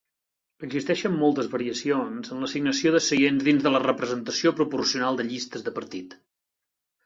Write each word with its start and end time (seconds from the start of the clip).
Existeixen 0.67 1.11
moltes 1.23 1.49
variacions 1.51 2.33
en 2.37 2.41
l'assignació 2.45 2.95
de 2.97 3.03
seients 3.09 3.47
dins 3.51 3.69
de 3.69 3.75
la 3.77 3.83
representació 3.87 4.55
proporcional 4.63 5.23
de 5.23 5.31
llistes 5.33 5.69
de 5.71 5.79
partit. 5.81 6.21